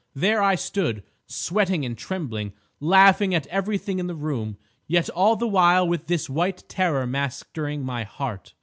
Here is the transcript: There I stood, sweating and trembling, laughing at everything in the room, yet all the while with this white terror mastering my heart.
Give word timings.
There 0.15 0.41
I 0.41 0.55
stood, 0.55 1.03
sweating 1.27 1.85
and 1.85 1.95
trembling, 1.95 2.53
laughing 2.79 3.35
at 3.35 3.45
everything 3.49 3.99
in 3.99 4.07
the 4.07 4.15
room, 4.15 4.57
yet 4.87 5.11
all 5.11 5.35
the 5.35 5.47
while 5.47 5.87
with 5.87 6.07
this 6.07 6.27
white 6.27 6.67
terror 6.67 7.05
mastering 7.05 7.85
my 7.85 8.03
heart. 8.03 8.55